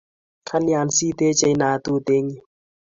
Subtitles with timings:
[0.47, 2.43] Kaine siteche inatut eng yuu?